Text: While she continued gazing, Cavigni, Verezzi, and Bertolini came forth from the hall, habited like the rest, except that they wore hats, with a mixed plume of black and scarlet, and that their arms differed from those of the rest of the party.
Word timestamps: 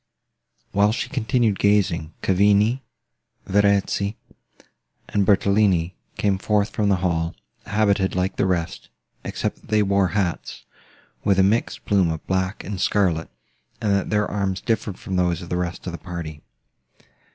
While 0.71 0.91
she 0.93 1.09
continued 1.09 1.59
gazing, 1.59 2.15
Cavigni, 2.23 2.81
Verezzi, 3.45 4.17
and 5.07 5.27
Bertolini 5.27 5.95
came 6.17 6.39
forth 6.39 6.71
from 6.71 6.89
the 6.89 6.95
hall, 7.05 7.35
habited 7.67 8.15
like 8.15 8.35
the 8.35 8.47
rest, 8.47 8.89
except 9.23 9.57
that 9.61 9.67
they 9.69 9.83
wore 9.83 10.07
hats, 10.17 10.65
with 11.23 11.37
a 11.37 11.43
mixed 11.43 11.85
plume 11.85 12.09
of 12.09 12.25
black 12.25 12.63
and 12.63 12.81
scarlet, 12.81 13.29
and 13.79 13.93
that 13.93 14.09
their 14.09 14.25
arms 14.27 14.59
differed 14.59 14.97
from 14.97 15.17
those 15.17 15.43
of 15.43 15.49
the 15.49 15.55
rest 15.57 15.85
of 15.85 15.91
the 15.91 15.99
party. 15.99 16.41